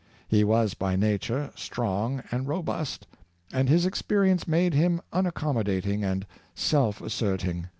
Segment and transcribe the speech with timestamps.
[0.27, 3.05] He was by nature strong and robust,
[3.53, 7.67] and his experience made him unac commodating and self asserting.